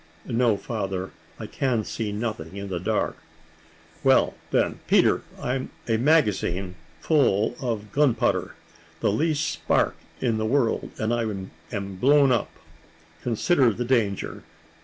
[0.25, 3.17] "No, father; I can see nothing in the dark."
[4.03, 8.55] "Well, then, Peter, I'm a magazine, full of gun powder;
[8.99, 12.49] the least spark in the world, and I am blown up.
[13.21, 14.41] Consider the danger.